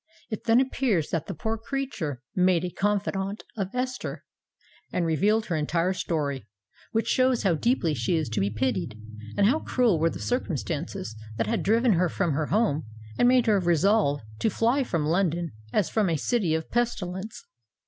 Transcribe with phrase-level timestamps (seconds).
[0.31, 4.23] It then appears that the poor creature made a confidant of Esther,
[4.91, 6.47] and revealed her entire story,
[6.91, 8.99] which shows how deeply she is to be pitied,
[9.37, 12.87] and how cruel were the circumstances that had driven her from her home,
[13.19, 17.45] and made her resolve to fly from London as from a city of pestilence.